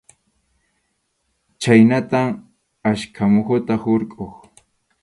[1.61, 2.31] Khaynatam
[2.91, 4.33] achka muhuta hurquq.